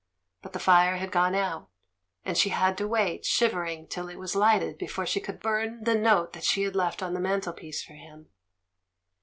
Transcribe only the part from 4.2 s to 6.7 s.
lighted before she could burn the note that she